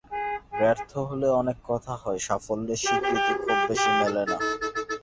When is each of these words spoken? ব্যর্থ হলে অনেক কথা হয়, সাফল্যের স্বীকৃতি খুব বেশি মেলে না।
ব্যর্থ 0.51 0.91
হলে 1.09 1.27
অনেক 1.41 1.57
কথা 1.69 1.93
হয়, 2.03 2.19
সাফল্যের 2.19 2.79
স্বীকৃতি 2.85 3.33
খুব 3.41 3.59
বেশি 3.67 3.91
মেলে 3.99 4.23
না। 4.31 4.37